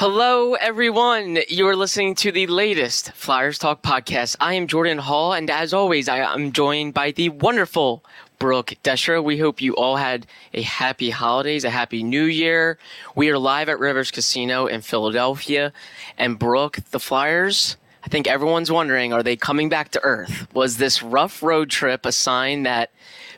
[0.00, 1.40] Hello, everyone.
[1.50, 4.34] You are listening to the latest Flyers Talk podcast.
[4.40, 8.02] I am Jordan Hall, and as always, I am joined by the wonderful
[8.38, 9.22] Brooke Destra.
[9.22, 12.78] We hope you all had a happy holidays, a happy new year.
[13.14, 15.70] We are live at Rivers Casino in Philadelphia.
[16.16, 20.48] And Brooke, the Flyers, I think everyone's wondering, are they coming back to earth?
[20.54, 22.88] Was this rough road trip a sign that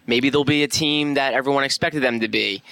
[0.06, 2.62] maybe they'll be a team that everyone expected them to be?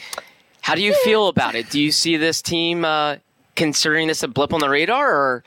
[0.61, 1.71] How do you feel about it?
[1.71, 3.17] Do you see this team uh,
[3.61, 5.45] considering this a blip on the radar, or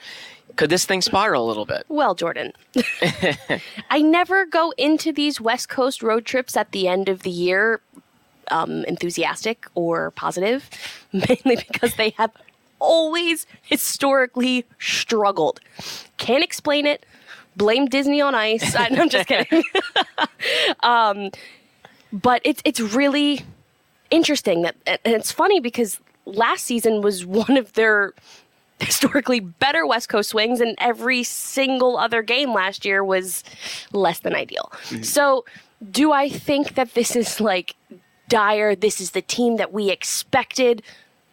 [0.55, 1.83] could this thing spiral a little bit?
[1.89, 2.53] Well, Jordan,
[3.89, 7.81] I never go into these West Coast road trips at the end of the year
[8.51, 10.69] um, enthusiastic or positive,
[11.11, 12.29] mainly because they have
[12.77, 15.59] always historically struggled.
[16.17, 17.07] Can't explain it.
[17.55, 18.75] Blame Disney on Ice.
[18.75, 19.63] I, I'm just kidding.
[20.81, 21.31] um,
[22.11, 23.41] but it's it's really
[24.11, 28.13] interesting that, and it's funny because last season was one of their
[28.79, 33.43] historically better West Coast swings, and every single other game last year was
[33.91, 34.71] less than ideal.
[34.89, 35.03] Mm-hmm.
[35.03, 35.45] So,
[35.91, 37.75] do I think that this is like
[38.27, 38.75] dire?
[38.75, 40.81] This is the team that we expected?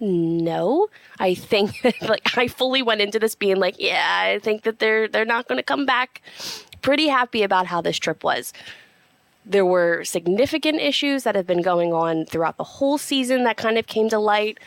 [0.01, 4.63] No, I think that, like I fully went into this being like, yeah, I think
[4.63, 6.23] that they're they're not going to come back.
[6.83, 8.53] Pretty happy about how this trip was.
[9.45, 13.79] There were significant issues that have been going on throughout the whole season that kind
[13.79, 14.59] of came to light.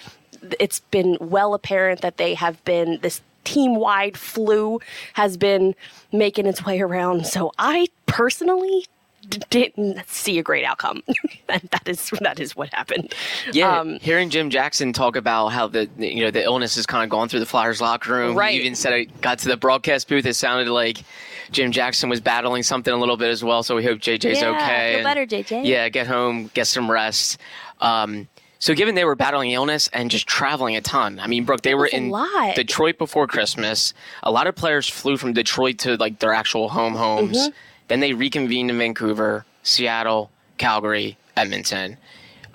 [0.60, 4.80] It's been well apparent that they have been this team wide flu
[5.14, 5.76] has been
[6.12, 7.28] making its way around.
[7.28, 8.86] So I personally
[9.50, 11.04] didn't see a great outcome.
[11.50, 13.14] and that is that is what happened.
[13.52, 17.04] Yeah, um, hearing Jim Jackson talk about how the you know the illness has kind
[17.04, 18.36] of gone through the Flyers locker room.
[18.36, 18.54] Right.
[18.54, 20.26] He even said it got to the broadcast booth.
[20.26, 21.04] It sounded like
[21.52, 23.64] Jim Jackson was battling something a little bit as well.
[23.64, 24.96] So we hope JJ's yeah, okay.
[24.96, 25.66] Feel better, JJ.
[25.66, 27.40] Yeah, get home, get some rest.
[27.82, 28.28] Um,
[28.64, 31.76] so, given they were battling illness and just traveling a ton, I mean, Brooke, they
[31.76, 32.14] were in
[32.56, 33.94] Detroit before Christmas.
[34.24, 37.38] A lot of players flew from Detroit to like their actual home homes.
[37.38, 37.58] Mm-hmm.
[37.88, 41.98] Then they reconvened in Vancouver, Seattle, Calgary, Edmonton.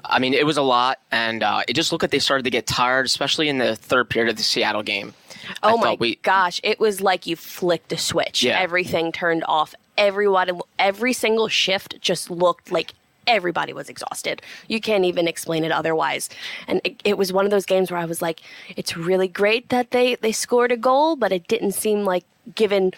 [0.04, 2.50] I mean, it was a lot, and uh, it just looked like they started to
[2.50, 5.14] get tired, especially in the third period of the Seattle game.
[5.62, 8.42] Oh my we, gosh, it was like you flicked a switch.
[8.42, 8.58] Yeah.
[8.58, 9.74] Everything turned off.
[9.96, 12.94] Everyone, every single shift just looked like
[13.26, 14.42] everybody was exhausted.
[14.66, 16.30] You can't even explain it otherwise.
[16.66, 18.40] And it, it, was one of those games where I was like,
[18.76, 22.24] it's really great that they they scored a goal, but it didn't seem like
[22.54, 22.92] given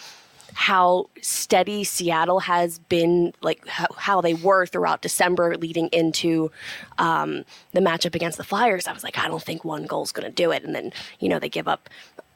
[0.60, 6.52] how steady Seattle has been, like how, how they were throughout December leading into
[6.98, 8.86] um, the matchup against the Flyers.
[8.86, 10.62] I was like, I don't think one goal's going to do it.
[10.62, 11.88] And then, you know, they give up.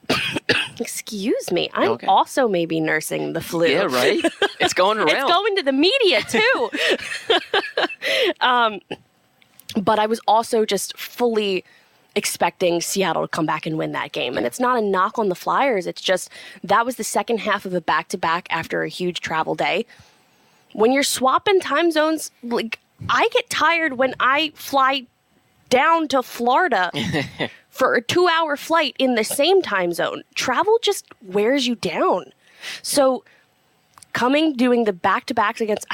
[0.80, 1.68] Excuse me.
[1.74, 2.06] I'm okay.
[2.06, 3.66] also maybe nursing the flu.
[3.66, 4.24] Yeah, right.
[4.58, 5.10] It's going around.
[5.10, 6.70] it's going to the media too.
[8.40, 8.80] um,
[9.78, 11.62] but I was also just fully
[12.16, 14.36] expecting Seattle to come back and win that game.
[14.36, 15.86] And it's not a knock on the Flyers.
[15.86, 16.30] It's just
[16.62, 19.86] that was the second half of a back to back after a huge travel day.
[20.72, 25.06] When you're swapping time zones, like I get tired when I fly
[25.70, 26.90] down to Florida
[27.70, 30.22] for a two hour flight in the same time zone.
[30.34, 32.32] Travel just wears you down.
[32.82, 33.24] So
[34.12, 35.84] coming doing the back to backs against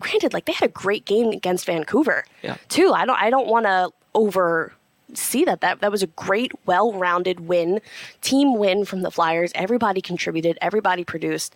[0.00, 2.56] granted like they had a great game against Vancouver yeah.
[2.68, 2.92] too.
[2.92, 4.72] I don't I don't want to over
[5.14, 5.60] see that.
[5.60, 7.80] That that was a great, well-rounded win,
[8.20, 9.52] team win from the Flyers.
[9.54, 11.54] Everybody contributed, everybody produced.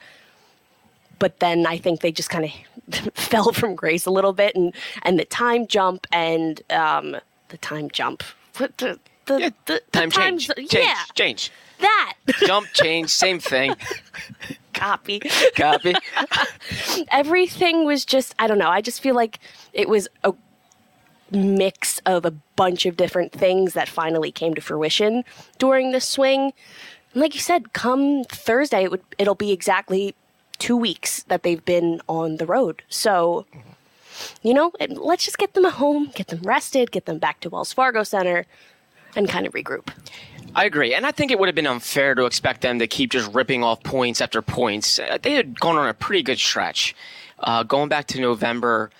[1.18, 4.74] But then I think they just kind of fell from grace a little bit, and
[5.02, 7.16] and the time jump and um,
[7.48, 8.22] the time jump.
[8.54, 10.48] The, the, yeah, the, time, time change.
[10.48, 10.74] change.
[10.74, 11.52] Yeah, change.
[11.78, 12.14] That
[12.46, 13.74] jump, change, same thing.
[14.72, 15.20] Copy.
[15.54, 15.94] Copy.
[17.10, 18.70] Everything was just I don't know.
[18.70, 19.38] I just feel like
[19.72, 20.34] it was a
[21.32, 25.24] mix of a bunch of different things that finally came to fruition
[25.58, 26.52] during this swing.
[27.12, 30.14] And like you said, come Thursday, it would it'll be exactly
[30.58, 32.82] two weeks that they've been on the road.
[32.88, 33.46] So,
[34.42, 37.72] you know, let's just get them home, get them rested, get them back to Wells
[37.72, 38.46] Fargo Center,
[39.16, 39.88] and kind of regroup.
[40.54, 40.94] I agree.
[40.94, 43.64] And I think it would have been unfair to expect them to keep just ripping
[43.64, 44.98] off points after points.
[44.98, 46.94] Uh, they had gone on a pretty good stretch.
[47.38, 48.90] Uh, going back to November,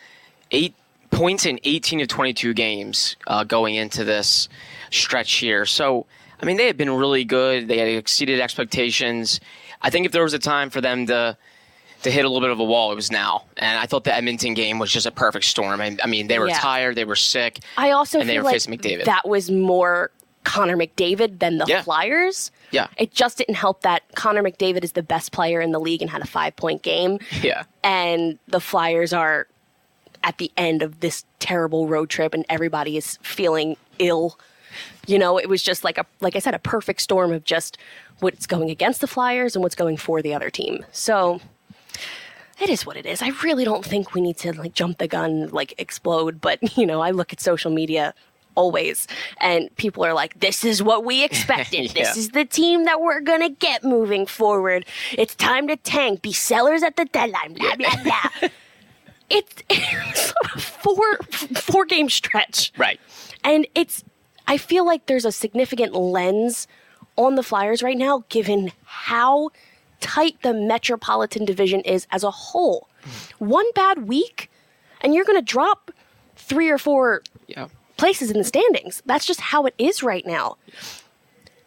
[0.51, 0.75] eight
[1.13, 4.49] points in 18 of 22 games uh, going into this
[4.91, 5.65] stretch here.
[5.65, 6.07] So,
[6.41, 7.69] I mean, they had been really good.
[7.69, 9.39] They had exceeded expectations.
[9.81, 11.37] I think if there was a time for them to
[12.03, 13.45] to hit a little bit of a wall, it was now.
[13.59, 15.81] And I thought the Edmonton game was just a perfect storm.
[15.81, 16.59] I, I mean, they were yeah.
[16.59, 17.61] tired, they were sick.
[17.77, 19.05] I also and they were like facing McDavid.
[19.05, 20.11] That was more
[20.43, 21.83] Connor McDavid than the yeah.
[21.83, 22.51] Flyers.
[22.73, 22.89] Yeah.
[22.97, 26.11] It just didn't help that Connor McDavid is the best player in the league and
[26.11, 27.21] had a five point game.
[27.41, 27.63] Yeah.
[27.85, 29.47] And the Flyers are
[30.23, 34.39] at the end of this terrible road trip and everybody is feeling ill.
[35.07, 37.79] You know, it was just like a like I said, a perfect storm of just
[38.21, 40.85] what's going against the Flyers and what's going for the other team.
[40.93, 41.41] So
[42.61, 43.23] it is what it is.
[43.23, 46.41] I really don't think we need to like jump the gun, like explode.
[46.41, 48.15] But you know, I look at social media
[48.55, 49.07] always.
[49.41, 51.95] And people are like, this is what we expected.
[51.95, 52.05] yeah.
[52.05, 54.87] This is the team that we're to get moving forward.
[55.13, 58.49] It's time to tank, be sellers at the deadline, blah, blah, blah.
[59.33, 61.17] it's, it's a four,
[61.55, 62.73] four game stretch.
[62.77, 63.01] Right.
[63.43, 64.05] And it's,
[64.47, 66.69] I feel like there's a significant lens
[67.17, 69.51] on the Flyers right now, given how
[70.01, 72.89] tight the Metropolitan Division is as a whole.
[73.39, 74.51] One bad week,
[75.01, 75.91] and you're going to drop
[76.37, 77.69] three or four yeah
[78.03, 79.01] places in the standings.
[79.07, 80.57] That's just how it is right now.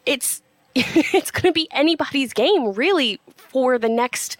[0.05, 0.41] It's
[0.75, 4.37] it's going to be anybody's game really for the next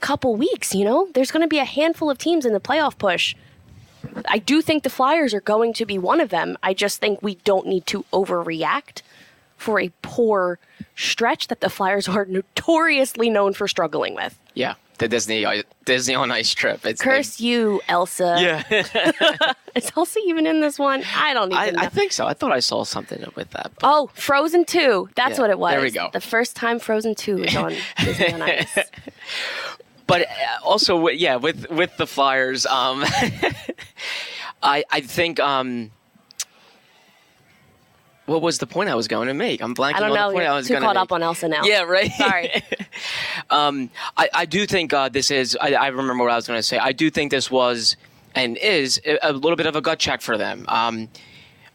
[0.00, 1.08] couple weeks, you know?
[1.14, 3.34] There's going to be a handful of teams in the playoff push.
[4.26, 6.56] I do think the Flyers are going to be one of them.
[6.62, 9.02] I just think we don't need to overreact
[9.56, 10.58] for a poor
[10.94, 14.38] stretch that the Flyers are notoriously known for struggling with.
[14.54, 16.84] Yeah the Disney uh, Disney on Ice trip.
[16.84, 18.36] It's curse you, Elsa.
[18.38, 21.02] Yeah, is Elsa even in this one?
[21.16, 21.78] I don't even.
[21.78, 22.26] I, I, think so.
[22.26, 23.72] I thought I saw something with that.
[23.78, 23.82] But...
[23.82, 25.08] Oh, Frozen Two.
[25.14, 25.72] That's yeah, what it was.
[25.72, 26.10] There we go.
[26.12, 28.78] The first time Frozen Two was on Disney on Ice.
[30.06, 30.26] But uh,
[30.62, 33.02] also, yeah, with with the Flyers, um,
[34.62, 35.90] I I think um,
[38.26, 39.62] what was the point I was going to make?
[39.62, 40.28] I'm blanking I don't on know.
[40.28, 41.64] the point You're I was going caught to up on Elsa now.
[41.64, 42.10] Yeah, right.
[42.12, 42.62] Sorry.
[43.50, 45.56] um, I, I do think uh, this is.
[45.60, 46.78] I, I remember what I was going to say.
[46.78, 47.96] I do think this was
[48.34, 50.66] and is a little bit of a gut check for them.
[50.68, 51.08] Um,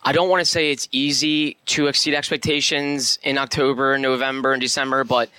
[0.04, 5.04] I don't want to say it's easy to exceed expectations in October, November, and December,
[5.04, 5.30] but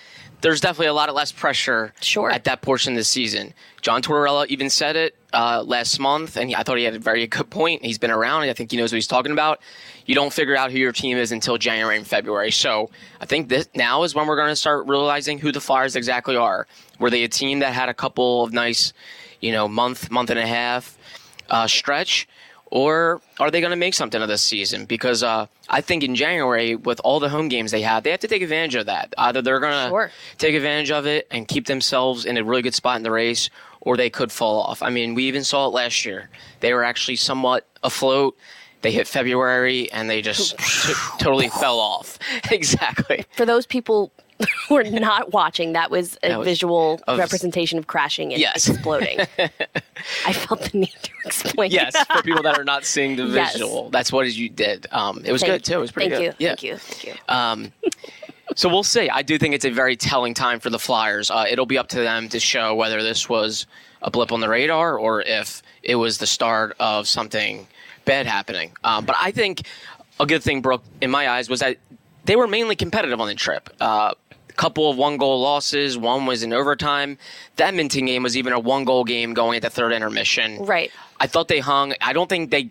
[0.42, 2.30] there's definitely a lot of less pressure sure.
[2.30, 3.54] at that portion of the season.
[3.80, 6.98] John Tortorella even said it uh, last month, and he, I thought he had a
[6.98, 7.84] very good point.
[7.84, 9.60] He's been around, and I think he knows what he's talking about.
[10.04, 12.50] You don't figure out who your team is until January and February.
[12.50, 12.90] So
[13.20, 16.36] I think this now is when we're going to start realizing who the Flyers exactly
[16.36, 16.66] are.
[16.98, 18.92] Were they a team that had a couple of nice,
[19.40, 20.98] you know, month, month and a half
[21.50, 22.28] uh, stretch?
[22.72, 24.86] Or are they going to make something of this season?
[24.86, 28.20] Because uh, I think in January, with all the home games they have, they have
[28.20, 29.12] to take advantage of that.
[29.18, 30.10] Either they're going to sure.
[30.38, 33.50] take advantage of it and keep themselves in a really good spot in the race,
[33.82, 34.82] or they could fall off.
[34.82, 36.30] I mean, we even saw it last year.
[36.60, 38.38] They were actually somewhat afloat.
[38.80, 42.18] They hit February and they just t- totally fell off.
[42.50, 43.26] exactly.
[43.36, 44.12] For those people
[44.68, 48.40] who are not watching, that was a that was visual of, representation of crashing and
[48.40, 48.68] yes.
[48.68, 49.20] exploding.
[50.26, 51.70] I felt the need to explain.
[51.70, 53.92] Yes, for people that are not seeing the visual, yes.
[53.92, 54.86] that's what you did.
[54.90, 55.74] Um, it was thank good too.
[55.74, 56.36] It was pretty thank good.
[56.38, 56.50] You, yeah.
[56.50, 56.76] Thank you.
[56.76, 57.34] Thank you.
[57.34, 57.72] Um,
[58.56, 59.08] so we'll see.
[59.08, 61.30] I do think it's a very telling time for the Flyers.
[61.30, 63.66] Uh, it'll be up to them to show whether this was
[64.02, 67.66] a blip on the radar or if it was the start of something
[68.04, 68.72] bad happening.
[68.84, 69.62] Um, but I think
[70.20, 71.78] a good thing, Brooke, in my eyes, was that
[72.24, 73.70] they were mainly competitive on the trip.
[73.80, 74.14] Uh,
[74.52, 75.96] couple of one goal losses.
[75.98, 77.18] One was in overtime.
[77.56, 80.64] The Edmonton game was even a one goal game going at the third intermission.
[80.64, 80.90] Right.
[81.20, 81.94] I thought they hung.
[82.00, 82.70] I don't think they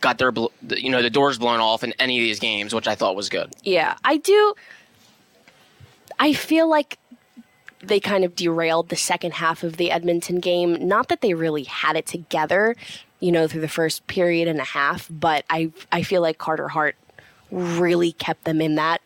[0.00, 0.32] got their
[0.76, 3.28] you know the doors blown off in any of these games, which I thought was
[3.28, 3.52] good.
[3.62, 4.54] Yeah, I do.
[6.18, 6.98] I feel like
[7.82, 10.86] they kind of derailed the second half of the Edmonton game.
[10.86, 12.76] Not that they really had it together,
[13.20, 16.68] you know, through the first period and a half, but I I feel like Carter
[16.68, 16.96] Hart
[17.50, 19.00] really kept them in that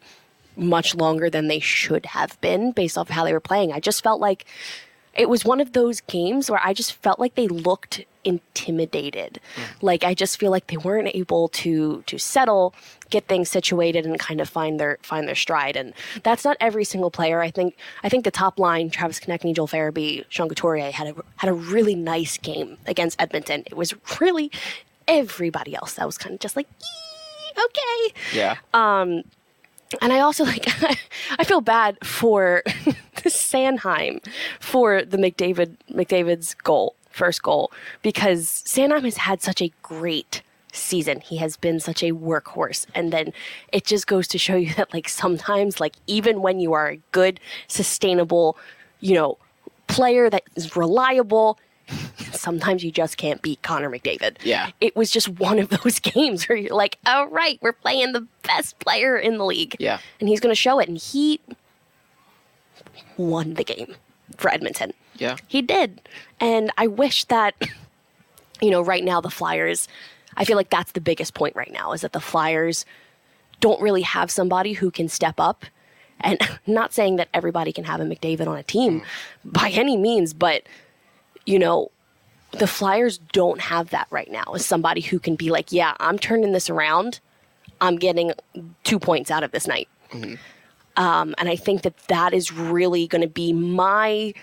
[0.59, 3.73] much longer than they should have been based off how they were playing.
[3.73, 4.45] I just felt like
[5.15, 9.41] it was one of those games where I just felt like they looked intimidated.
[9.57, 9.62] Mm.
[9.83, 12.75] Like I just feel like they weren't able to to settle,
[13.11, 15.77] get things situated and kind of find their find their stride.
[15.77, 17.41] And that's not every single player.
[17.41, 21.15] I think I think the top line, Travis Konecny, Joel Farabee, Sean Couturier had a
[21.37, 23.65] had a really nice game against Edmonton.
[23.67, 24.53] It was really
[25.09, 26.69] everybody else that was kind of just like,
[27.59, 28.15] okay.
[28.35, 28.57] Yeah.
[28.73, 29.23] Um,
[30.00, 30.66] and I also like
[31.38, 32.62] I feel bad for
[33.16, 34.25] Sanheim
[34.61, 40.42] for the McDavid McDavid's goal, first goal, because Sanheim has had such a great
[40.73, 41.21] season.
[41.21, 42.87] He has been such a workhorse.
[42.95, 43.33] And then
[43.73, 47.00] it just goes to show you that like sometimes like even when you are a
[47.12, 48.57] good, sustainable,
[49.00, 49.38] you know,
[49.87, 51.59] player that is reliable,
[52.38, 54.37] sometimes you just can't beat Connor McDavid.
[54.42, 54.71] Yeah.
[54.80, 58.26] It was just one of those games where you're like, all right, we're playing the
[58.42, 59.76] best player in the league.
[59.78, 59.99] Yeah.
[60.21, 60.88] And he's going to show it.
[60.88, 61.40] And he
[63.16, 63.97] won the game
[64.37, 64.92] for Edmonton.
[65.16, 65.37] Yeah.
[65.47, 66.00] He did.
[66.40, 67.54] And I wish that,
[68.61, 69.88] you know, right now the Flyers,
[70.37, 72.85] I feel like that's the biggest point right now is that the Flyers
[73.61, 75.64] don't really have somebody who can step up.
[76.21, 79.04] And not saying that everybody can have a McDavid on a team mm.
[79.45, 80.62] by any means, but,
[81.45, 81.90] you know,
[82.52, 86.19] the Flyers don't have that right now as somebody who can be like, yeah, I'm
[86.19, 87.21] turning this around.
[87.81, 88.33] I'm getting
[88.85, 89.88] two points out of this night.
[90.97, 94.35] Um, and I think that that is really going to be my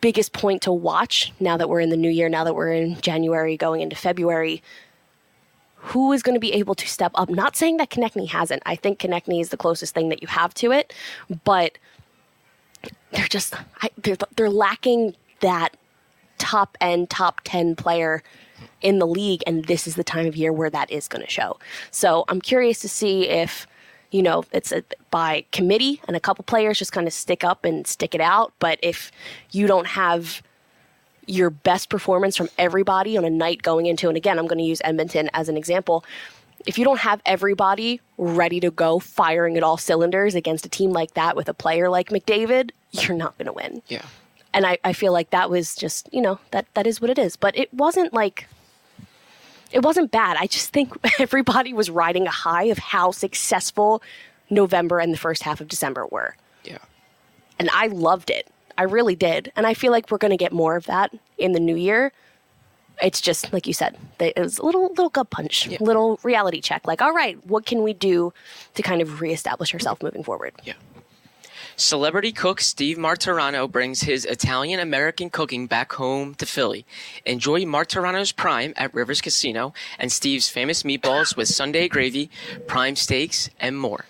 [0.00, 3.00] biggest point to watch now that we're in the new year, now that we're in
[3.00, 4.62] January going into February.
[5.76, 7.30] Who is going to be able to step up?
[7.30, 8.62] Not saying that Konecny hasn't.
[8.66, 10.92] I think Konecny is the closest thing that you have to it,
[11.44, 11.78] but
[13.12, 15.76] they're just I, they're they're lacking that
[16.38, 18.22] top end, top ten player
[18.80, 21.30] in the league, and this is the time of year where that is going to
[21.30, 21.58] show.
[21.90, 23.66] So I'm curious to see if
[24.10, 27.64] you know it's a, by committee and a couple players just kind of stick up
[27.64, 28.52] and stick it out.
[28.58, 29.10] But if
[29.50, 30.42] you don't have
[31.26, 34.64] your best performance from everybody on a night going into, and again, I'm going to
[34.64, 36.04] use Edmonton as an example.
[36.66, 40.92] If you don't have everybody ready to go, firing at all cylinders against a team
[40.92, 44.04] like that with a player like McDavid, you're not going to win Yeah.
[44.56, 47.18] And I, I feel like that was just you know that that is what it
[47.18, 47.36] is.
[47.36, 48.48] But it wasn't like
[49.70, 50.36] it wasn't bad.
[50.40, 54.02] I just think everybody was riding a high of how successful
[54.48, 56.36] november and the first half of december were.
[56.64, 56.78] Yeah.
[57.58, 58.48] and i loved it.
[58.78, 59.52] I really did.
[59.56, 62.12] And i feel like we're going to get more of that in the new year.
[63.02, 65.78] It's just like you said it was a little little gut punch Yeah.
[65.80, 66.86] little reality check.
[66.86, 68.32] Like all right what can we do
[68.74, 70.52] to kind of reestablish ourselves moving forward?
[70.64, 70.74] Yeah.
[71.78, 76.86] Celebrity cook Steve Martorano brings his Italian American cooking back home to Philly.
[77.26, 82.30] Enjoy Martorano's Prime at Rivers Casino and Steve's famous meatballs with Sunday gravy,
[82.66, 84.06] prime steaks, and more.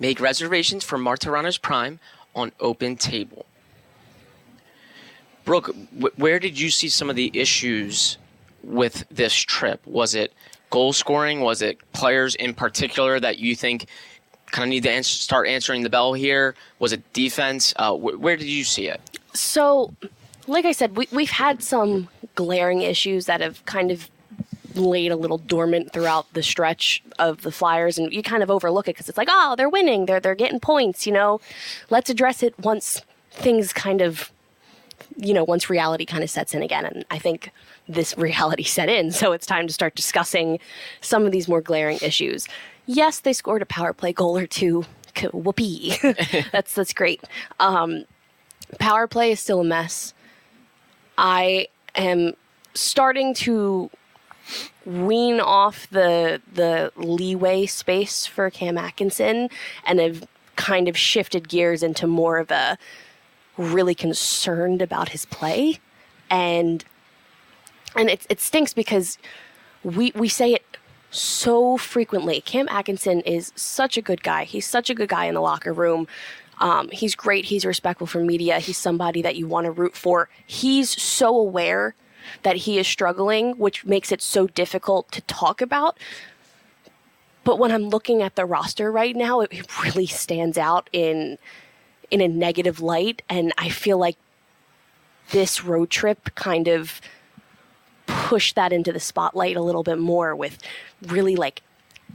[0.00, 2.00] Make reservations for Martorano's Prime
[2.34, 3.46] on Open Table.
[5.44, 8.18] Brooke, wh- where did you see some of the issues
[8.64, 9.86] with this trip?
[9.86, 10.32] Was it
[10.70, 11.42] goal scoring?
[11.42, 13.86] Was it players in particular that you think
[14.54, 16.54] kind of need to answer, start answering the bell here?
[16.78, 17.74] Was it defense?
[17.76, 19.00] Uh, wh- where did you see it?
[19.34, 19.92] So,
[20.46, 24.08] like I said, we, we've had some glaring issues that have kind of
[24.76, 28.88] laid a little dormant throughout the stretch of the Flyers, and you kind of overlook
[28.88, 31.40] it because it's like, oh, they're winning, they're they're getting points, you know.
[31.90, 34.30] Let's address it once things kind of,
[35.16, 37.50] you know, once reality kind of sets in again, and I think
[37.88, 40.60] this reality set in, so it's time to start discussing
[41.00, 42.46] some of these more glaring issues.
[42.86, 44.84] Yes, they scored a power play goal or two.
[45.32, 45.96] Whoopee,
[46.52, 47.22] that's that's great.
[47.60, 48.04] Um,
[48.78, 50.12] power play is still a mess.
[51.16, 52.34] I am
[52.74, 53.90] starting to
[54.84, 59.48] wean off the the leeway space for Cam Atkinson
[59.86, 60.26] and have
[60.56, 62.76] kind of shifted gears into more of a
[63.56, 65.78] really concerned about his play
[66.30, 66.84] and
[67.96, 69.18] and it it stinks because
[69.82, 70.73] we we say it
[71.14, 72.40] so frequently.
[72.40, 74.44] Cam Atkinson is such a good guy.
[74.44, 76.06] He's such a good guy in the locker room.
[76.60, 77.46] Um, he's great.
[77.46, 78.58] He's respectful for media.
[78.58, 80.28] He's somebody that you want to root for.
[80.46, 81.94] He's so aware
[82.42, 85.98] that he is struggling, which makes it so difficult to talk about.
[87.44, 91.38] But when I'm looking at the roster right now, it, it really stands out in
[92.10, 94.16] in a negative light, and I feel like
[95.30, 97.00] this road trip kind of
[98.24, 100.56] pushed that into the spotlight a little bit more with
[101.02, 101.60] really like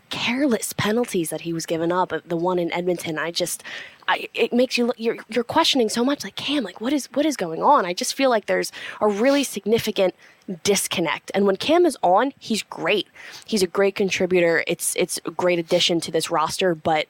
[0.09, 2.11] careless penalties that he was giving up.
[2.25, 3.63] The one in Edmonton, I just,
[4.07, 6.23] I, it makes you look, you're you're questioning so much.
[6.23, 7.85] Like Cam, like what is what is going on?
[7.85, 10.15] I just feel like there's a really significant
[10.63, 11.29] disconnect.
[11.35, 13.07] And when Cam is on, he's great.
[13.45, 14.63] He's a great contributor.
[14.65, 16.73] It's it's a great addition to this roster.
[16.73, 17.05] But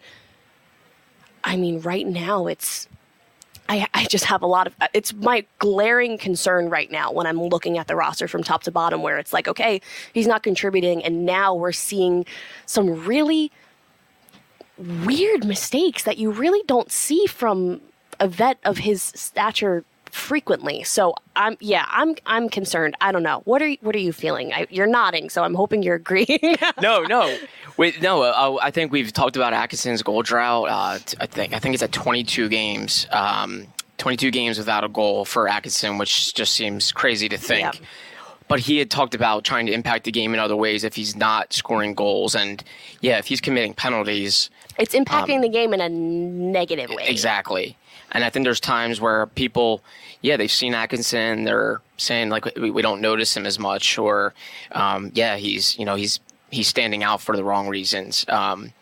[1.41, 2.89] I mean, right now it's.
[3.69, 7.27] I, I just have a lot of uh, it's my glaring concern right now when
[7.27, 9.79] I'm looking at the roster from top to bottom where it's like okay
[10.11, 12.25] he's not contributing and now we're seeing
[12.65, 13.51] some really
[15.05, 17.79] weird mistakes that you really don't see from
[18.19, 20.83] a vet of his stature frequently.
[20.83, 22.95] So I'm yeah, I'm I'm concerned.
[23.01, 23.41] I don't know.
[23.45, 24.53] What are you, what are you feeling?
[24.53, 26.57] I, you're nodding, so I'm hoping you're agreeing.
[26.81, 27.37] no, no,
[27.77, 28.23] wait, no.
[28.23, 30.65] Uh, I think we've talked about Atkinson's goal drought.
[30.65, 33.07] Uh, I think I think it's at 22 games.
[33.11, 37.73] Um, 22 games without a goal for Atkinson, which just seems crazy to think.
[37.73, 37.83] Yep.
[38.47, 41.15] But he had talked about trying to impact the game in other ways if he's
[41.15, 42.33] not scoring goals.
[42.33, 42.63] And
[43.01, 44.49] yeah, if he's committing penalties,
[44.79, 47.05] it's impacting um, the game in a negative way.
[47.07, 47.77] Exactly.
[48.11, 49.83] And I think there's times where people,
[50.21, 54.33] yeah, they've seen Atkinson, they're saying like we, we don't notice him as much, or
[54.71, 58.25] um, yeah, he's you know he's he's standing out for the wrong reasons.
[58.27, 58.73] Um,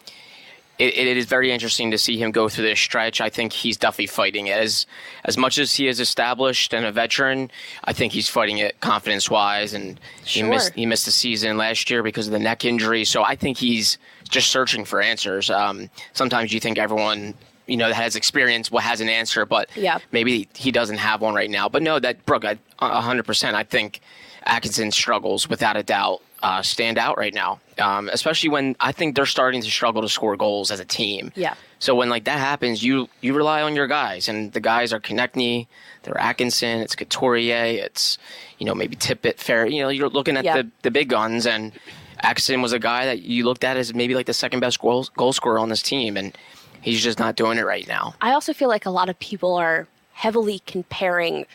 [0.80, 3.20] it, it is very interesting to see him go through this stretch.
[3.20, 4.86] I think he's definitely fighting it as
[5.26, 7.50] as much as he is established and a veteran.
[7.84, 10.44] I think he's fighting it confidence wise, and sure.
[10.44, 13.06] he missed he missed the season last year because of the neck injury.
[13.06, 13.98] So I think he's
[14.30, 15.50] just searching for answers.
[15.50, 17.34] Um, sometimes you think everyone
[17.68, 20.00] you know that has experience what has an answer, but yeah.
[20.12, 21.70] maybe he doesn't have one right now.
[21.70, 22.46] But no, that Brooke,
[22.80, 23.56] hundred percent.
[23.56, 24.02] I think
[24.44, 29.16] Atkinson struggles without a doubt uh, stand out right now, um, especially when I think
[29.16, 31.32] they're starting to struggle to score goals as a team.
[31.36, 31.56] Yeah.
[31.80, 35.00] So when like that happens, you you rely on your guys, and the guys are
[35.00, 35.68] Konecny,
[36.04, 38.18] they're Atkinson, it's Couturier, it's
[38.60, 39.66] you know maybe Tippett, Fair.
[39.66, 40.62] You know you're looking at yeah.
[40.62, 41.72] the the big guns, and
[42.20, 45.08] Atkinson was a guy that you looked at as maybe like the second best goal
[45.16, 46.38] goal scorer on this team, and
[46.82, 48.16] he's just not doing it right now.
[48.22, 51.46] I also feel like a lot of people are heavily comparing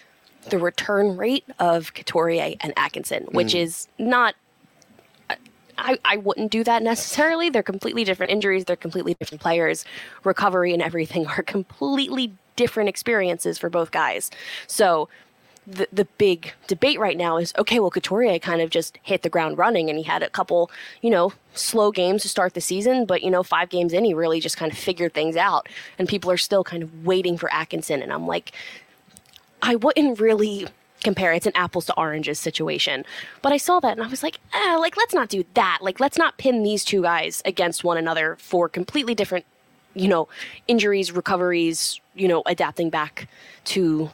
[0.50, 3.60] the return rate of Couturier and Atkinson, which mm.
[3.60, 4.34] is not
[5.78, 7.50] I, I wouldn't do that necessarily.
[7.50, 9.84] They're completely different injuries, they're completely different players.
[10.24, 14.30] Recovery and everything are completely different experiences for both guys.
[14.66, 15.08] So
[15.66, 19.28] the the big debate right now is okay, well Couturier kind of just hit the
[19.28, 23.04] ground running and he had a couple, you know, slow games to start the season,
[23.04, 26.08] but you know, 5 games in he really just kind of figured things out and
[26.08, 28.52] people are still kind of waiting for Atkinson and I'm like
[29.62, 30.66] I wouldn't really
[31.02, 31.32] compare.
[31.32, 33.04] It's an apples to oranges situation.
[33.42, 35.78] But I saw that and I was like, eh, like let's not do that.
[35.82, 39.44] Like let's not pin these two guys against one another for completely different,
[39.94, 40.28] you know,
[40.68, 43.28] injuries, recoveries, you know, adapting back
[43.64, 44.10] to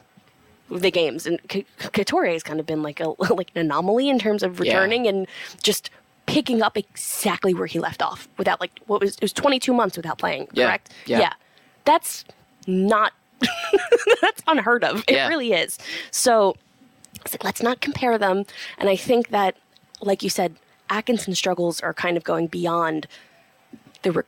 [0.69, 1.25] the games.
[1.25, 4.59] And K- Couturier has kind of been like a like an anomaly in terms of
[4.59, 5.11] returning yeah.
[5.11, 5.27] and
[5.63, 5.89] just
[6.25, 9.97] picking up exactly where he left off without like what was it was 22 months
[9.97, 10.91] without playing, correct?
[11.05, 11.17] Yeah.
[11.17, 11.23] yeah.
[11.23, 11.33] yeah.
[11.85, 12.25] That's
[12.67, 13.13] not
[14.21, 15.03] that's unheard of.
[15.07, 15.27] It yeah.
[15.27, 15.77] really is.
[16.11, 16.55] So
[17.23, 18.45] it's like, let's not compare them.
[18.77, 19.55] And I think that,
[20.01, 20.55] like you said,
[20.89, 23.07] Atkinson struggles are kind of going beyond
[24.01, 24.23] the re-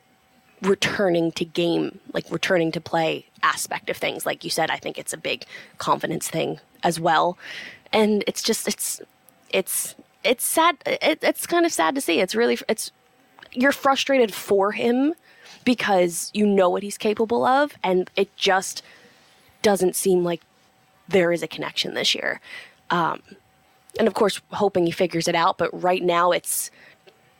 [0.62, 4.24] returning to game, like returning to play aspect of things.
[4.24, 5.44] Like you said, I think it's a big
[5.78, 7.36] confidence thing as well.
[7.92, 9.00] And it's just, it's,
[9.50, 9.94] it's,
[10.24, 10.76] it's sad.
[10.86, 12.20] It, it's kind of sad to see.
[12.20, 12.92] It's really, it's,
[13.52, 15.14] you're frustrated for him
[15.64, 17.74] because you know what he's capable of.
[17.82, 18.82] And it just
[19.62, 20.42] doesn't seem like
[21.08, 22.40] there is a connection this year.
[22.90, 23.20] Um,
[23.98, 25.58] and of course, hoping he figures it out.
[25.58, 26.70] But right now, it's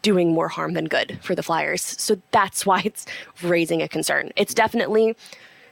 [0.03, 1.83] doing more harm than good for the Flyers.
[1.83, 3.07] So that's why it's
[3.43, 4.31] raising a concern.
[4.37, 5.17] It's definitely,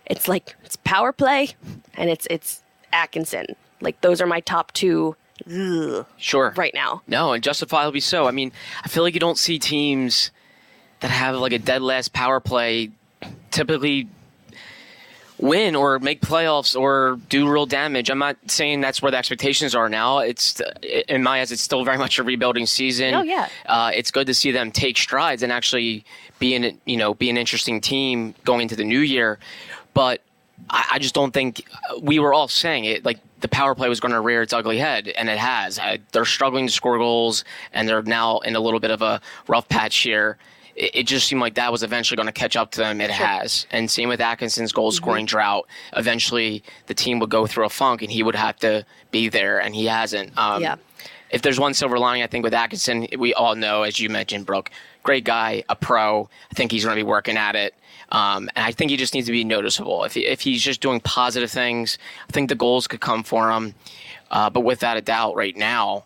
[0.07, 1.51] it's like it's power play,
[1.95, 2.63] and it's it's
[2.93, 3.47] Atkinson.
[3.81, 5.17] Like those are my top two.
[5.51, 6.53] Ugh, sure.
[6.57, 7.03] Right now.
[7.07, 8.27] No, and justifiably so.
[8.27, 8.53] I mean,
[8.85, 10.31] I feel like you don't see teams
[11.01, 12.91] that have like a dead last power play
[13.51, 14.09] typically
[15.41, 18.11] win or make playoffs or do real damage.
[18.11, 20.19] I'm not saying that's where the expectations are now.
[20.19, 20.61] It's
[21.09, 23.15] in my eyes, it's still very much a rebuilding season.
[23.15, 26.05] Oh yeah, uh, it's good to see them take strides and actually
[26.39, 29.39] be an you know be an interesting team going into the new year.
[29.95, 30.21] But
[30.69, 31.65] I, I just don't think
[32.01, 34.79] we were all saying it like the power play was going to rear its ugly
[34.79, 35.79] head, and it has.
[35.79, 39.21] I, they're struggling to score goals, and they're now in a little bit of a
[39.49, 40.37] rough patch here
[40.77, 43.01] it, it just seemed like that was eventually going to catch up to them.
[43.01, 43.27] It sure.
[43.27, 43.67] has.
[43.71, 45.37] And same with Atkinson's goal scoring mm-hmm.
[45.37, 45.69] drought.
[45.97, 49.61] Eventually, the team would go through a funk and he would have to be there,
[49.61, 50.37] and he hasn't.
[50.39, 50.77] Um, yeah.
[51.31, 54.47] If there's one silver lining, I think with Atkinson, we all know, as you mentioned,
[54.47, 54.71] Brooke,
[55.05, 56.29] great guy, a pro.
[56.51, 57.75] I think he's going to be working at it.
[58.11, 60.03] Um, and I think he just needs to be noticeable.
[60.03, 63.51] If, he, if he's just doing positive things, I think the goals could come for
[63.53, 63.75] him.
[64.33, 66.05] Uh, but without a doubt, right now,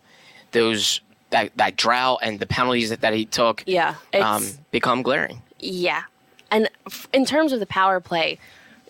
[0.52, 1.00] those
[1.34, 5.42] that that drought and the penalties that, that he took yeah um, become glaring.
[5.58, 6.02] Yeah,
[6.50, 6.70] and
[7.12, 8.38] in terms of the power play,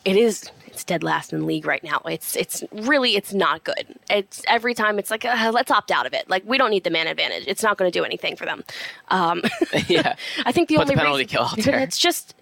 [0.05, 2.01] it is it's dead last in the league right now.
[2.05, 3.87] It's it's really it's not good.
[4.11, 6.29] It's every time it's like uh, let's opt out of it.
[6.29, 7.45] Like we don't need the man advantage.
[7.47, 8.65] It's not going to do anything for them.
[9.09, 9.43] Um,
[9.89, 11.79] yeah, I think the Put only the penalty reason, kill out there.
[11.85, 12.35] It's just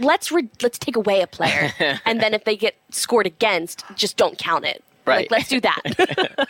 [0.00, 1.72] let's re- let's take away a player,
[2.04, 4.82] and then if they get scored against, just don't count it.
[5.04, 5.30] Right.
[5.30, 6.48] Like, let's do that.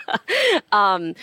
[0.72, 1.14] um,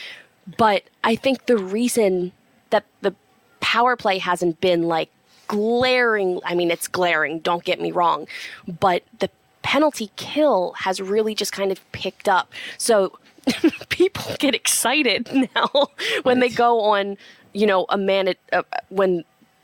[0.57, 2.31] but I think the reason
[2.69, 3.15] that the
[3.59, 5.09] power play hasn't been like
[5.47, 8.27] glaring, I mean, it's glaring, don't get me wrong,
[8.67, 9.29] but the
[9.61, 12.51] penalty kill has really just kind of picked up.
[12.77, 13.17] So
[13.89, 15.87] people get excited now
[16.23, 17.17] when they go on,
[17.53, 19.23] you know, a man uh, when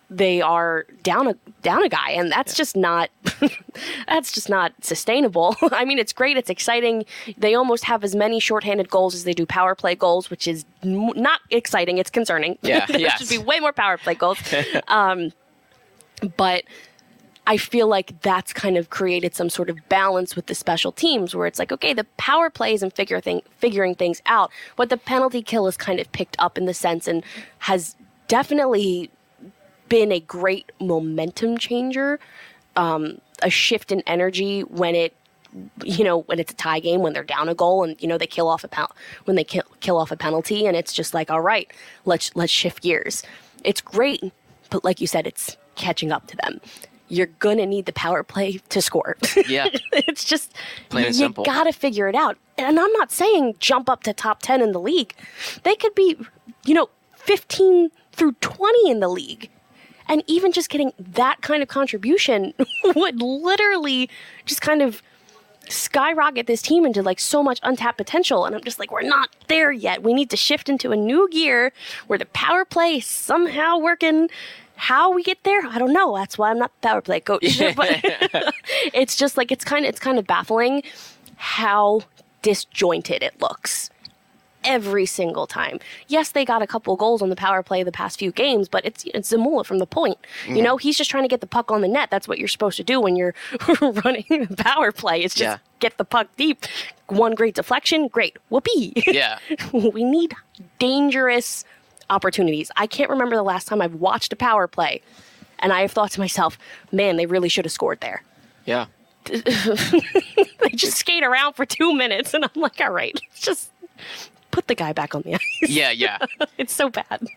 [0.10, 2.58] they are down a down a guy and that's yeah.
[2.58, 3.10] just not
[4.08, 5.56] that's just not sustainable.
[5.72, 7.06] I mean it's great, it's exciting.
[7.38, 10.66] They almost have as many shorthanded goals as they do power play goals, which is
[10.84, 12.58] m- not exciting, it's concerning.
[12.62, 13.20] Yeah, there yes.
[13.20, 14.40] should be way more power play goals.
[14.88, 15.32] um,
[16.38, 16.64] but
[17.46, 21.36] I feel like that's kind of created some sort of balance with the special teams
[21.36, 24.98] where it's like, okay, the power play isn't figure thing, figuring things out, but the
[24.98, 27.24] penalty kill is kind of picked up in the sense and
[27.60, 27.96] has
[28.28, 29.10] definitely
[29.90, 32.20] been a great momentum changer,
[32.76, 35.14] um, a shift in energy when it
[35.84, 38.20] you know when it's a tie game when they're down a goal and you know
[38.20, 38.86] they kill off a pen-
[39.26, 41.72] when they kill, kill off a penalty and it's just like all right
[42.06, 43.24] let's let's shift gears
[43.64, 44.22] it's great
[44.70, 46.62] but like you said it's catching up to them
[47.10, 49.18] you're gonna need the power play to score.
[49.48, 50.54] Yeah, it's just
[50.90, 51.44] Plain you, simple.
[51.44, 52.38] gotta figure it out.
[52.58, 55.16] And I'm not saying jump up to top ten in the league.
[55.64, 56.16] They could be,
[56.66, 59.50] you know, 15 through 20 in the league.
[60.10, 62.54] And even just getting that kind of contribution
[62.96, 64.10] would literally
[64.46, 65.02] just kind of
[65.70, 68.46] skyrocket this team into like so much untapped potential.
[68.46, 70.04] And I'm just like, we're not there yet.
[70.04, 71.72] We need to shift into a new gear
[72.08, 74.30] where the power play is somehow working
[74.76, 76.16] how we get there, I don't know.
[76.16, 77.60] That's why I'm not the power play coach.
[77.76, 78.00] but
[78.94, 80.84] it's just like it's kind of it's kind of baffling
[81.36, 82.02] how
[82.42, 83.90] disjointed it looks
[84.64, 85.80] every single time.
[86.08, 88.86] Yes, they got a couple goals on the power play the past few games, but
[88.86, 90.18] it's it's Zamula from the point.
[90.48, 92.10] You know, he's just trying to get the puck on the net.
[92.10, 93.36] That's what you're supposed to do when you're
[93.82, 95.22] running the power play.
[95.22, 95.58] It's just yeah.
[95.80, 96.66] get the puck deep.
[97.08, 98.38] One great deflection, great.
[98.50, 98.94] Whoopee.
[99.10, 99.40] Yeah.
[99.74, 100.36] we need
[100.78, 101.66] dangerous
[102.10, 102.72] opportunities.
[102.78, 105.02] I can't remember the last time I've watched a power play
[105.60, 106.58] and I have thought to myself,
[106.92, 108.24] man, they really should have scored there.
[108.66, 108.86] Yeah.
[109.26, 113.72] they just skate around for two minutes and I'm like, all right, let's just
[114.52, 115.42] put the guy back on the ice.
[115.62, 116.18] Yeah, yeah.
[116.58, 117.28] it's so bad.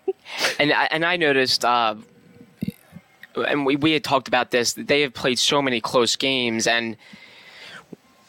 [0.58, 1.94] And I, and I noticed, uh,
[3.36, 6.96] and we, we had talked about this, they have played so many close games and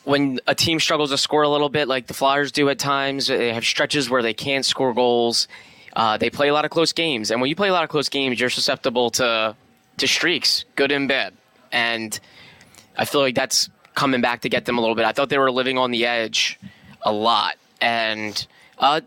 [0.04, 3.28] when a team struggles to score a little bit, like the Flyers do at times,
[3.28, 5.48] they have stretches where they can't score goals.
[5.96, 7.89] Uh, they play a lot of close games, and when you play a lot of
[7.89, 9.56] close games, you're susceptible to
[9.98, 11.34] to streaks, good and bad.
[11.72, 12.19] And
[12.98, 15.06] I feel like that's coming back to get them a little bit.
[15.06, 16.60] I thought they were living on the edge
[17.04, 18.48] a lot, and
[18.80, 19.02] uh,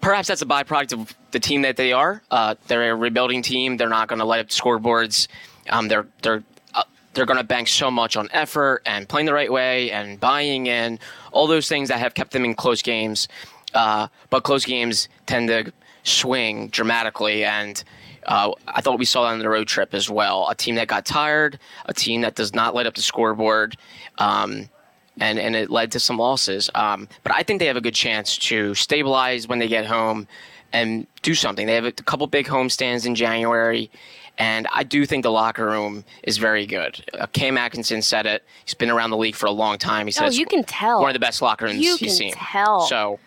[0.00, 2.22] perhaps that's a byproduct of the team that they are.
[2.30, 3.76] Uh, they're a rebuilding team.
[3.76, 5.26] They're not going to light up scoreboards.
[5.68, 9.34] Um, they're they're uh, they're going to bank so much on effort and playing the
[9.34, 11.00] right way and buying in
[11.32, 13.26] all those things that have kept them in close games.
[13.74, 15.72] Uh, but close games tend to
[16.04, 17.44] swing dramatically.
[17.44, 17.82] And
[18.26, 20.48] uh, I thought we saw that on the road trip as well.
[20.48, 23.76] A team that got tired, a team that does not light up the scoreboard,
[24.18, 24.68] um,
[25.18, 26.70] and and it led to some losses.
[26.74, 30.26] Um, but I think they have a good chance to stabilize when they get home
[30.72, 31.66] and do something.
[31.66, 33.90] They have a couple big homestands in January.
[34.38, 37.04] And I do think the locker room is very good.
[37.18, 38.42] Uh, Cam Atkinson said it.
[38.64, 40.06] He's been around the league for a long time.
[40.06, 41.00] He said oh, you can tell.
[41.00, 42.32] one of the best locker rooms you he's seen.
[42.32, 42.80] Tell.
[42.82, 43.18] So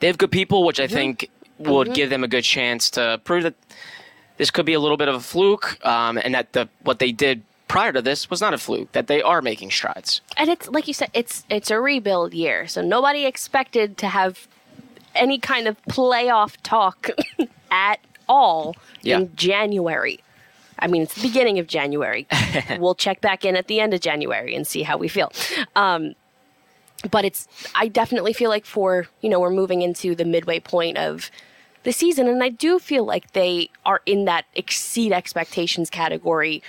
[0.00, 1.94] they have good people, which I think would mm-hmm.
[1.94, 3.54] give them a good chance to prove that
[4.38, 7.12] this could be a little bit of a fluke, um, and that the what they
[7.12, 8.92] did prior to this was not a fluke.
[8.92, 10.20] That they are making strides.
[10.36, 14.48] And it's like you said, it's it's a rebuild year, so nobody expected to have
[15.14, 17.10] any kind of playoff talk
[17.70, 19.18] at all yeah.
[19.18, 20.20] in January.
[20.78, 22.26] I mean, it's the beginning of January.
[22.78, 25.32] we'll check back in at the end of January and see how we feel.
[25.74, 26.14] Um,
[27.10, 30.98] but it's I definitely feel like for you know we're moving into the midway point
[30.98, 31.30] of
[31.82, 36.62] the season, and I do feel like they are in that exceed expectations category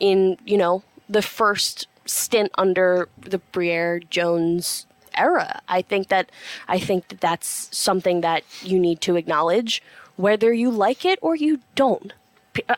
[0.00, 5.60] in you know the first stint under the Briere Jones era.
[5.68, 6.30] I think that
[6.68, 9.82] I think that that's something that you need to acknowledge,
[10.16, 12.12] whether you like it or you don't.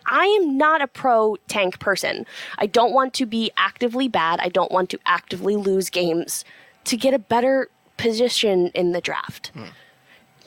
[0.06, 2.26] I am not a pro tank person.
[2.59, 4.40] I don't want to be actively bad.
[4.40, 6.44] I don't want to actively lose games
[6.85, 9.50] to get a better position in the draft.
[9.54, 9.64] Hmm.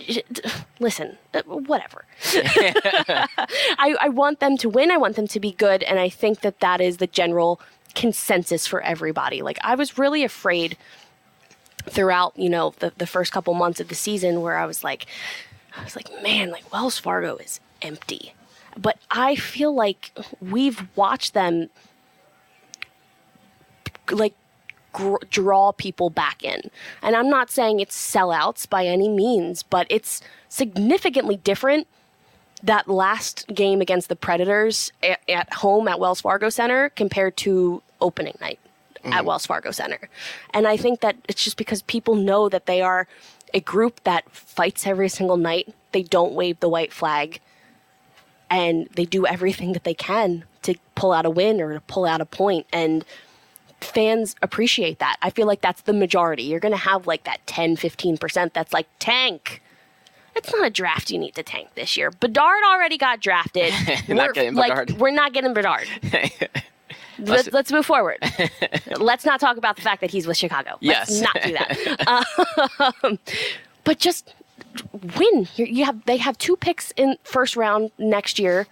[0.79, 2.05] Listen, uh, whatever.
[2.33, 4.91] I, I want them to win.
[4.91, 5.83] I want them to be good.
[5.83, 7.59] And I think that that is the general
[7.95, 9.41] consensus for everybody.
[9.41, 10.77] Like, I was really afraid
[11.89, 15.05] throughout, you know, the, the first couple months of the season where I was like,
[15.77, 18.33] I was like, man, like Wells Fargo is empty.
[18.77, 21.69] But I feel like we've watched them
[24.11, 24.33] like
[24.93, 26.69] gr- draw people back in.
[27.01, 31.87] And I'm not saying it's sellouts by any means, but it's significantly different
[32.63, 37.81] that last game against the Predators at, at home at Wells Fargo Center compared to
[37.99, 38.59] opening night.
[39.03, 39.25] at mm.
[39.25, 40.09] Wells Fargo Center.
[40.53, 43.07] And I think that it's just because people know that they are
[43.53, 45.73] a group that fights every single night.
[45.91, 47.39] They don't wave the white flag
[48.49, 52.05] and they do everything that they can to pull out a win or to pull
[52.05, 53.03] out a point and
[53.83, 55.17] fans appreciate that.
[55.21, 56.43] I feel like that's the majority.
[56.43, 59.61] You're going to have like that 10, 15% that's like tank.
[60.35, 62.09] It's not a draft you need to tank this year.
[62.09, 63.71] Bedard already got drafted.
[64.07, 64.91] Not we're, getting like, Bedard.
[64.99, 65.87] we're not getting Bedard.
[67.19, 68.17] let's, let's move forward.
[68.97, 70.77] let's not talk about the fact that he's with Chicago.
[70.81, 71.21] Let's Yes.
[71.21, 72.95] not do that.
[73.03, 73.19] um,
[73.83, 74.33] but just
[75.19, 75.47] win.
[75.55, 78.65] You're, you have they have two picks in first round next year.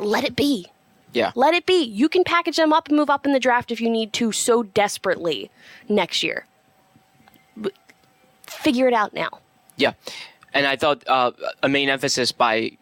[0.00, 0.66] Let it be.
[1.12, 1.32] Yeah.
[1.34, 1.82] Let it be.
[1.82, 4.32] You can package them up and move up in the draft if you need to
[4.32, 5.50] so desperately
[5.88, 6.46] next year.
[7.56, 7.72] But
[8.46, 9.40] figure it out now.
[9.76, 9.94] Yeah,
[10.52, 12.72] and I thought uh, a main emphasis by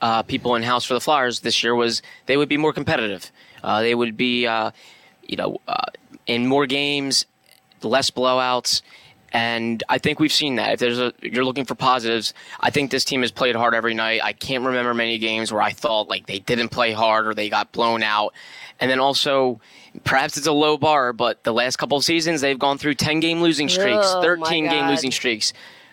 [0.00, 3.30] uh, people in house for the Flyers this year was they would be more competitive.
[3.62, 4.70] Uh, they would be, uh,
[5.22, 5.86] you know, uh,
[6.26, 7.26] in more games,
[7.82, 8.82] less blowouts,
[9.32, 10.74] and I think we've seen that.
[10.74, 13.94] If there's a you're looking for positives, I think this team has played hard every
[13.94, 14.20] night.
[14.22, 17.48] I can't remember many games where I thought like they didn't play hard or they
[17.48, 18.32] got blown out.
[18.78, 19.60] And then also,
[20.04, 23.20] perhaps it's a low bar, but the last couple of seasons they've gone through 10
[23.20, 25.52] game losing streaks, Oh, 13 game losing streaks.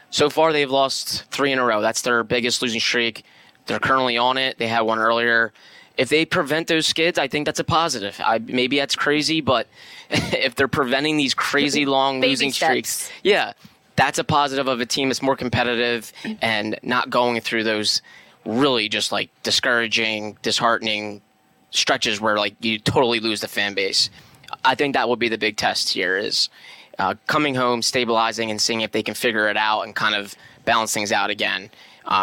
[0.09, 1.81] So far, they've lost three in a row.
[1.81, 3.23] That's their biggest losing streak.
[3.65, 4.57] They're currently on it.
[4.57, 5.53] They had one earlier.
[5.97, 8.19] If they prevent those skids, I think that's a positive.
[8.23, 9.67] I, maybe that's crazy, but
[10.09, 12.69] if they're preventing these crazy long Baby losing steps.
[12.69, 13.53] streaks, yeah,
[13.95, 18.01] that's a positive of a team that's more competitive and not going through those
[18.45, 21.21] really just like discouraging, disheartening
[21.71, 24.09] stretches where like you totally lose the fan base.
[24.65, 26.49] I think that will be the big test here is
[26.99, 30.35] uh, coming home, stabilizing, and seeing if they can figure it out and kind of
[30.65, 31.69] balance things out again.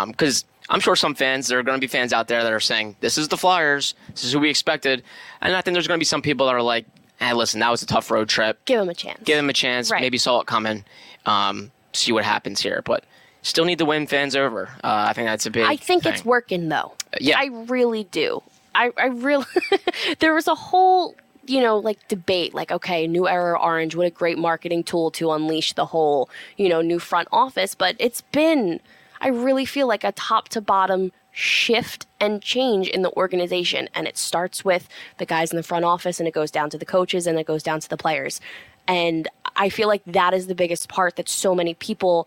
[0.06, 2.60] Because I'm sure some fans, there are going to be fans out there that are
[2.60, 3.94] saying, "This is the Flyers.
[4.10, 5.02] This is who we expected,"
[5.40, 6.86] and I think there's going to be some people that are like,
[7.18, 8.64] "Hey, listen, that was a tough road trip.
[8.64, 9.20] Give them a chance.
[9.24, 9.90] Give them a chance.
[9.90, 10.00] Right.
[10.00, 10.84] Maybe saw it coming.
[11.26, 13.04] Um, see what happens here." But
[13.42, 14.68] still need to win fans over.
[14.84, 15.64] Uh, I think that's a big.
[15.64, 16.12] I think thing.
[16.12, 16.92] it's working though.
[17.20, 17.38] yeah.
[17.38, 18.42] I really do.
[18.74, 19.46] I, I really
[20.20, 24.10] there was a whole you know like debate like okay new era orange what a
[24.10, 28.78] great marketing tool to unleash the whole you know new front office but it's been
[29.20, 34.08] i really feel like a top to bottom shift and change in the organization and
[34.08, 36.84] it starts with the guys in the front office and it goes down to the
[36.84, 38.40] coaches and it goes down to the players
[38.88, 42.26] and i feel like that is the biggest part that so many people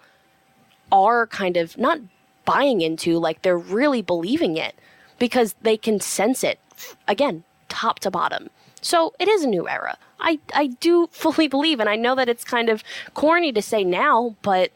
[0.91, 1.99] are kind of not
[2.45, 4.75] buying into, like they're really believing it
[5.19, 6.59] because they can sense it
[7.07, 8.49] again, top to bottom.
[8.81, 9.97] So it is a new era.
[10.19, 13.83] I, I do fully believe, and I know that it's kind of corny to say
[13.83, 14.71] now, but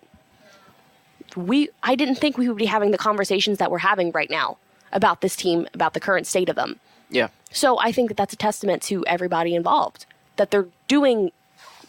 [1.37, 4.57] we I didn't think we would be having the conversations that we're having right now
[4.91, 6.79] about this team, about the current state of them.
[7.09, 7.29] yeah.
[7.51, 11.31] So I think that that's a testament to everybody involved that they're doing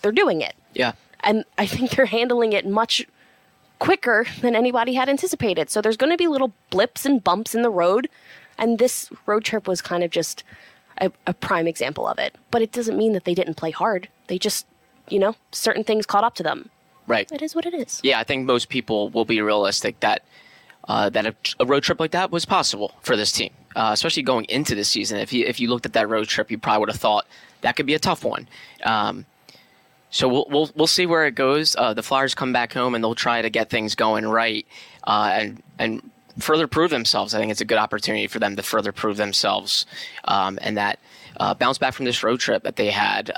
[0.02, 0.92] they're doing it Yeah.
[1.24, 3.06] and I think they're handling it much
[3.80, 5.70] quicker than anybody had anticipated.
[5.70, 8.08] So there's going to be little blips and bumps in the road,
[8.58, 10.42] and this road trip was kind of just
[11.00, 12.34] a, a prime example of it.
[12.50, 14.08] But it doesn't mean that they didn't play hard.
[14.26, 14.66] They just,
[15.08, 16.70] you know, certain things caught up to them.
[17.08, 17.30] Right.
[17.32, 18.00] It is what it is.
[18.04, 20.22] Yeah, I think most people will be realistic that
[20.86, 24.22] uh, that a, a road trip like that was possible for this team, uh, especially
[24.22, 25.18] going into this season.
[25.18, 27.26] If you if you looked at that road trip, you probably would have thought
[27.62, 28.46] that could be a tough one.
[28.84, 29.24] Um,
[30.10, 31.74] so we'll we'll we'll see where it goes.
[31.76, 34.66] Uh, the Flyers come back home and they'll try to get things going right
[35.04, 37.34] uh, and and further prove themselves.
[37.34, 39.86] I think it's a good opportunity for them to further prove themselves
[40.24, 40.98] um, and that
[41.38, 43.30] uh, bounce back from this road trip that they had.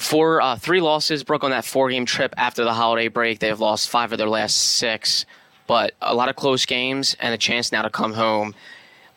[0.00, 3.58] Four uh, three losses broke on that four game trip after the holiday break they've
[3.60, 5.24] lost five of their last six
[5.66, 8.54] but a lot of close games and a chance now to come home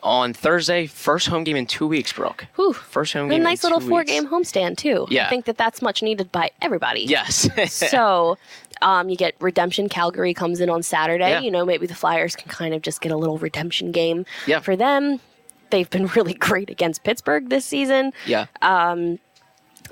[0.01, 2.71] on thursday first home game in two weeks brooke Whew.
[2.73, 5.05] first home And a game nice little four-game homestand, too.
[5.09, 5.25] Yeah.
[5.25, 7.01] I think that that's much needed by everybody.
[7.01, 7.49] yes
[7.91, 8.37] so
[8.81, 11.41] um, you get redemption calgary comes in on saturday Yeah.
[11.41, 14.61] you know maybe the flyers can kind of just get a little redemption game Yeah.
[14.61, 15.19] for them
[15.69, 18.45] they've been really great against pittsburgh this season yeah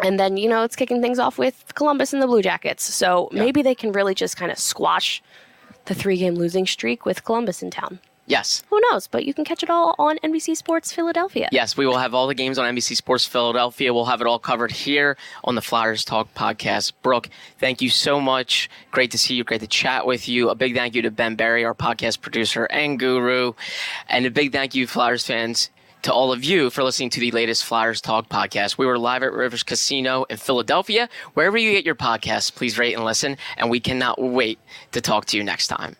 [0.03, 3.29] and then you know it's kicking things off with columbus and the blue jackets so
[3.31, 3.43] Yeah.
[3.43, 5.21] maybe they can really just kind of squash
[5.85, 9.45] the three game losing streak with columbus in town yes who knows but you can
[9.45, 12.65] catch it all on nbc sports philadelphia Yes, we will have all the games on
[12.75, 13.93] NBC Sports Philadelphia.
[13.93, 16.91] We'll have it all covered here on the Flyers Talk podcast.
[17.01, 18.69] Brooke, thank you so much.
[18.91, 19.43] Great to see you.
[19.45, 20.49] Great to chat with you.
[20.49, 23.53] A big thank you to Ben Barry, our podcast producer and guru.
[24.09, 25.69] And a big thank you, Flyers fans,
[26.07, 28.77] to all of you for listening to the latest Flyers Talk podcast.
[28.77, 31.09] We were live at Rivers Casino in Philadelphia.
[31.33, 33.35] Wherever you get your podcasts, please rate and listen.
[33.57, 34.57] And we cannot wait
[34.93, 35.97] to talk to you next time.